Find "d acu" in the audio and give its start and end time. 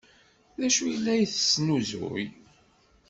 0.59-0.83